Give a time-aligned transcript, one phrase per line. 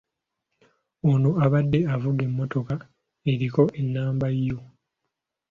[1.11, 2.73] Ono abadde avuga emmotoka
[3.31, 4.59] eriko ennamba ‘U’